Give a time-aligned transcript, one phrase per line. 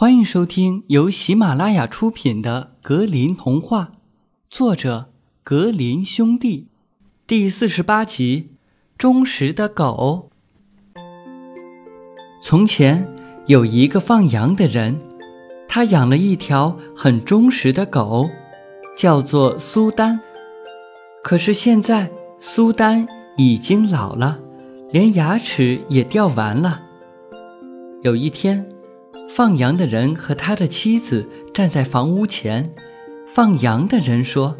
[0.00, 3.94] 欢迎收听由喜马拉雅出品的《格林童话》，
[4.48, 5.10] 作者
[5.42, 6.68] 格林兄弟，
[7.26, 8.50] 第四十八集
[8.96, 10.30] 《忠实的狗》。
[12.44, 13.08] 从前
[13.48, 14.96] 有一个放羊的人，
[15.68, 18.30] 他养了一条很忠实的狗，
[18.96, 20.20] 叫做苏丹。
[21.24, 22.08] 可是现在
[22.40, 23.04] 苏丹
[23.36, 24.38] 已经老了，
[24.92, 26.82] 连牙齿也掉完了。
[28.04, 28.64] 有一天。
[29.28, 32.72] 放羊的人和他的妻子站在房屋前。
[33.32, 34.56] 放羊的人说：“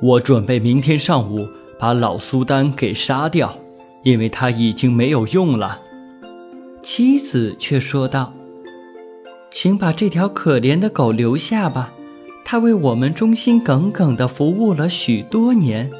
[0.00, 3.56] 我准备明天上午把老苏丹给杀掉，
[4.04, 5.80] 因为他已经没有用了。”
[6.84, 8.32] 妻子却说道
[9.50, 11.92] ：“请把这条可怜的狗留下吧，
[12.44, 15.90] 它为我们忠心耿耿地服务了许多年，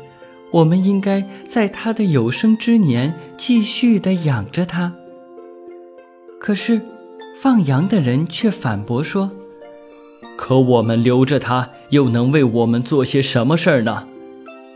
[0.53, 4.93] 我们应该在它的有生之年继续地养着它。”
[6.39, 6.81] 可是。
[7.45, 9.31] 放羊的人却反驳说
[10.35, 14.05] ：“可我们留着他，又能为我们做些什么事儿呢？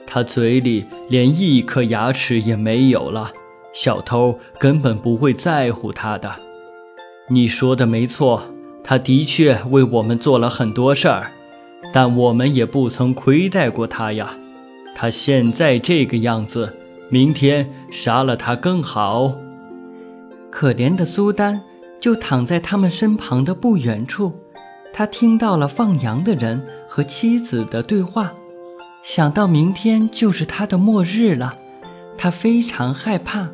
[0.07, 3.33] 他嘴里连一颗牙齿也没有了，
[3.73, 6.31] 小偷根本不会在乎他的。
[7.31, 8.43] 你说的没错，
[8.85, 11.33] 他的确为我们做了很多事儿，
[11.95, 14.37] 但我们也不曾亏待过他呀。
[14.95, 16.77] 他现在这个样子，
[17.09, 19.33] 明天杀了他更好。
[20.51, 21.63] 可怜的苏丹。”
[22.01, 24.33] 就躺在他们身旁的不远处，
[24.93, 28.33] 他听到了放羊的人和妻子的对话，
[29.03, 31.57] 想到明天就是他的末日了，
[32.17, 33.49] 他非常害怕。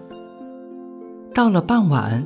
[1.34, 2.24] 到了傍晚，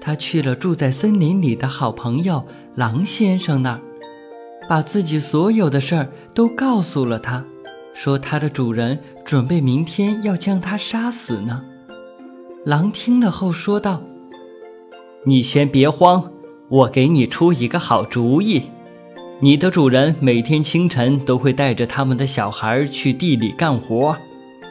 [0.00, 3.80] 他去了住在森林里的好朋友狼先生那儿，
[4.68, 7.44] 把自己所有的事儿都告诉了他，
[7.94, 11.62] 说他的主人准备明天要将他杀死呢。
[12.64, 14.02] 狼听了后说道。
[15.24, 16.30] 你先别慌，
[16.68, 18.62] 我给你出一个好主意。
[19.40, 24.16] 你的主人每天清晨都会带着他们的小孩去地里干活，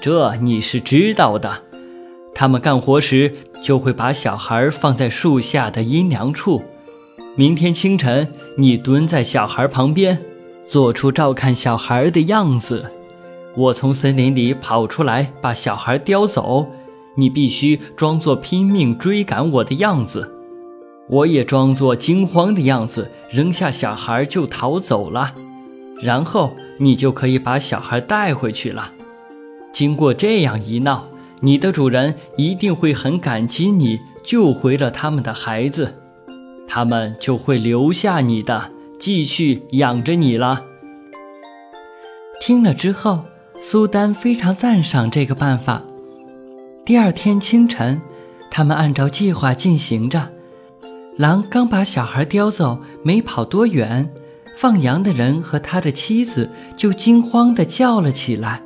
[0.02, 1.64] 这你是知道的。
[2.34, 6.62] 他们干活时就会把小孩放在树下的阴凉处。
[7.36, 10.18] 明天清晨，你蹲在小孩旁边，
[10.68, 12.86] 做出照看小孩的样子。
[13.56, 16.68] 我从森林里跑出来把小孩叼走，
[17.16, 20.34] 你必须装作拼命追赶我的样子。
[21.10, 25.34] 我也装作惊慌的样子，扔下小孩就逃走了，
[26.02, 28.92] 然后你就可以把小孩带回去了。
[29.72, 31.06] 经过这样一闹，
[31.40, 35.96] 你的主人一定会很感激你救回了他们的孩子，
[36.68, 38.70] 他们就会留下你的，
[39.00, 40.64] 继续养着你了。
[42.42, 43.24] 听了之后，
[43.64, 45.82] 苏丹非常赞赏这个办法。
[46.86, 48.02] 第二天清晨，
[48.52, 50.30] 他们按照计划进行着。
[51.18, 54.08] 狼刚把小孩叼走，没跑多远，
[54.56, 58.62] 放羊的人和他的妻子就惊慌地叫了起来。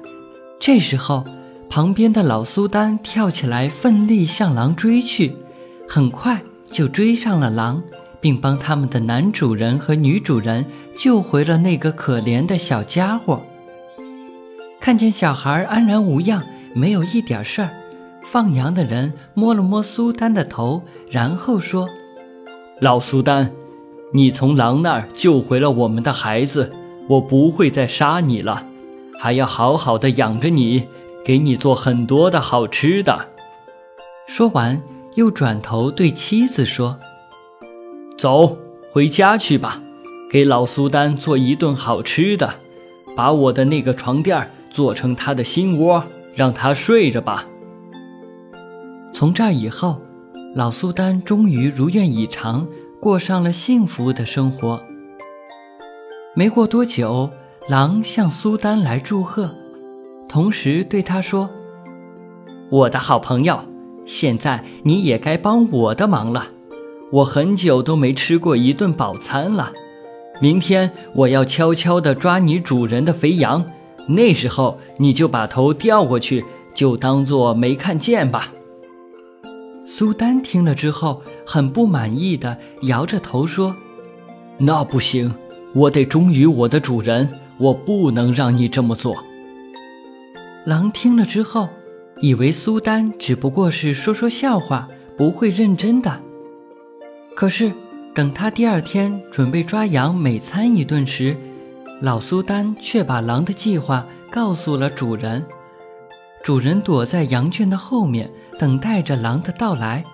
[0.59, 1.23] 这时候，
[1.69, 5.33] 旁边的老苏丹跳起来，奋力向狼追去，
[5.87, 7.81] 很快就追上了狼，
[8.19, 13.41] 并帮他们的男主人和女主人救回了那个可怜的小家伙。
[14.81, 16.43] 看见小孩安然无恙，
[16.75, 17.69] 没有一点事儿，
[18.25, 21.87] 放羊的人摸了摸苏丹的头，然后说。
[22.81, 23.51] 老苏丹，
[24.11, 26.71] 你从狼那儿救回了我们的孩子，
[27.07, 28.63] 我不会再杀你了，
[29.19, 30.87] 还要好好的养着你，
[31.23, 33.27] 给你做很多的好吃的。
[34.27, 34.81] 说完，
[35.13, 36.97] 又转头对妻子说
[38.17, 38.57] ：“走，
[38.91, 39.79] 回家去吧，
[40.31, 42.51] 给老苏丹做一顿好吃的，
[43.15, 46.03] 把我的那个床垫做成他的心窝，
[46.35, 47.45] 让他睡着吧。”
[49.13, 50.01] 从这以后。
[50.53, 52.67] 老苏丹终于如愿以偿，
[52.99, 54.81] 过上了幸福的生活。
[56.35, 57.29] 没过多久，
[57.69, 59.49] 狼向苏丹来祝贺，
[60.27, 61.49] 同时对他说
[62.69, 63.61] ：“我的好朋友，
[64.05, 66.49] 现在你也该帮我的忙了。
[67.13, 69.71] 我很久都没吃过一顿饱餐了。
[70.41, 73.63] 明天我要悄悄地抓你主人的肥羊，
[74.09, 76.43] 那时候你就把头掉过去，
[76.75, 78.51] 就当做没看见吧。”
[79.93, 83.75] 苏丹听了之后，很不满意的摇着头说
[84.57, 85.35] ：“那不行，
[85.73, 89.13] 我得忠于我的主人，我不能让你这么做。”
[90.63, 91.67] 狼听了之后，
[92.21, 96.21] 以为苏丹只不过是说说笑话，不会认真的。
[97.35, 97.69] 可是，
[98.15, 101.35] 等他第二天准备抓羊美餐一顿时，
[102.01, 105.45] 老苏丹却把狼的计划告诉了主人。
[106.43, 108.31] 主人躲在羊圈的后面。
[108.59, 110.05] 等待着狼的到来。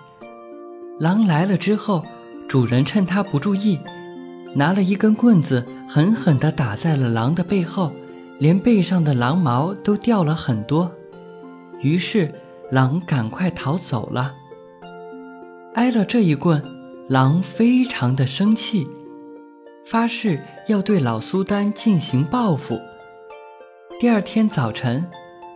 [0.98, 2.02] 狼来了之后，
[2.48, 3.78] 主人趁它不注意，
[4.54, 7.92] 拿了一根棍子，狠狠地打在了狼的背后，
[8.38, 10.90] 连背上的狼毛都掉了很多。
[11.82, 12.32] 于是，
[12.70, 14.32] 狼赶快逃走了。
[15.74, 16.62] 挨了这一棍，
[17.10, 18.88] 狼非常的生气，
[19.84, 22.78] 发誓要对老苏丹进行报复。
[24.00, 25.04] 第二天早晨，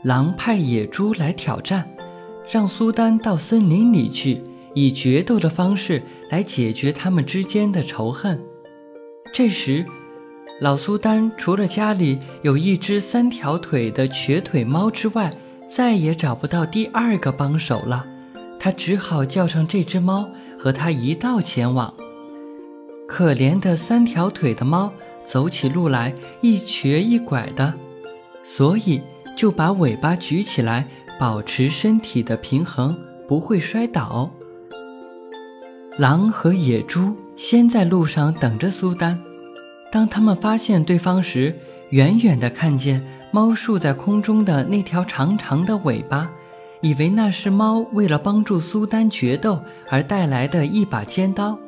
[0.03, 1.89] 狼派野猪来挑战，
[2.51, 4.43] 让苏丹到森林里去。
[4.75, 8.41] 以决斗的方式来解决他们之间的仇恨。
[9.31, 9.85] 这时，
[10.63, 15.37] 老苏丹除了家里有一只三条腿的瘸腿猫之外，
[15.71, 18.07] 再也找不到第二个帮手了。
[18.59, 20.27] 他只好叫上这只猫
[20.59, 21.93] 和他一道前往。
[23.07, 24.91] 可怜的三条腿的猫
[25.27, 27.75] 走起路来一瘸一拐的，
[28.43, 29.03] 所以
[29.37, 30.87] 就把尾巴举起来，
[31.19, 32.97] 保持身体的平衡，
[33.29, 34.31] 不会摔倒。
[35.99, 39.19] 狼和野猪先在路上等着苏丹，
[39.91, 41.55] 当他们发现对方时，
[41.91, 46.31] 远远地看见猫竖在空中的那条长长的尾巴，
[46.81, 51.59] 以为那是猫为了帮助苏丹决斗而带来的一把尖刀，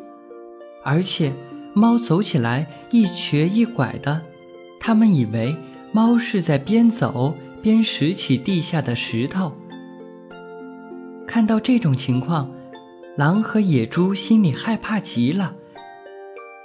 [0.82, 1.32] 而且
[1.74, 4.20] 猫走起来一瘸一拐的，
[4.80, 5.54] 他们以为
[5.92, 7.34] 猫是在边走
[7.64, 9.50] 边拾起地下的石头。
[11.26, 12.46] 看到这种情况。
[13.16, 15.54] 狼和野猪心里害怕极了，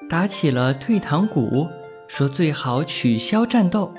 [0.09, 1.67] 打起了退堂鼓，
[2.07, 3.93] 说最好取消战斗。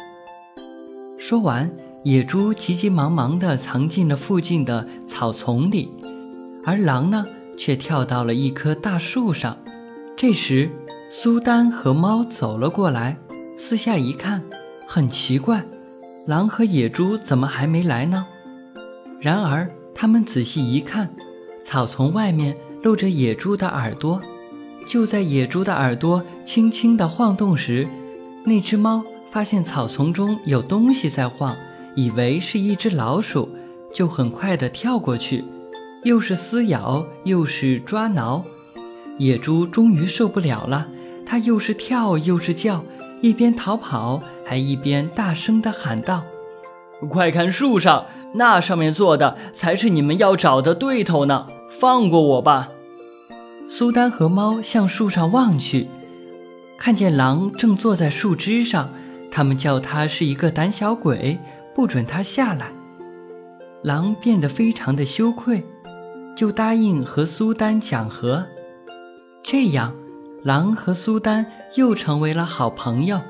[1.17, 1.71] 说完，
[2.03, 5.89] 野猪急急忙忙地藏进了附近的草丛里，
[6.65, 7.25] 而狼呢，
[7.57, 9.57] 却跳到了一棵大树上。
[10.17, 10.69] 这时，
[11.13, 13.17] 苏丹和猫走了过来，
[13.57, 14.43] 四下一看，
[14.89, 15.65] 很奇怪，
[16.31, 18.25] 狼和野猪怎么还没来呢？
[19.21, 21.11] 然而，他们仔细一看。
[21.65, 24.21] 草丛外面露着野猪的耳朵，
[24.89, 27.85] 就在野猪的耳朵轻轻地晃动时，
[28.45, 31.57] 那只猫发现草丛中有东西在晃，
[31.97, 33.49] 以为是一只老鼠，
[33.93, 35.43] 就很快地跳过去，
[36.05, 38.45] 又是撕咬又是抓挠。
[39.19, 40.87] 野猪终于受不了了，
[41.27, 42.85] 它又是跳又是叫，
[43.21, 46.23] 一边逃跑还一边大声地喊道
[47.09, 51.47] ：“快看树上，那上面坐的才是你们要找的对头呢！”
[51.81, 52.69] 放过我吧！
[53.71, 55.87] 苏丹和猫向树上望去，
[56.77, 58.91] 看见狼正坐在树枝上。
[59.31, 61.39] 他们叫他是一个胆小鬼，
[61.75, 62.73] 不准他下来。
[63.83, 65.63] 狼变得非常的羞愧，
[66.37, 68.45] 就答应和苏丹讲和。
[69.43, 69.95] 这样，
[70.43, 71.45] 狼和苏丹
[71.75, 73.21] 又成为了好朋友。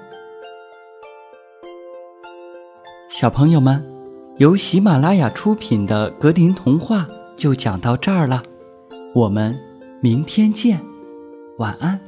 [3.11, 3.85] 小朋友们，
[4.39, 7.07] 由喜马拉雅出品的格林童话。
[7.37, 8.43] 就讲到这儿了，
[9.15, 9.59] 我们
[10.03, 10.79] 明天见，
[11.57, 11.99] 晚安。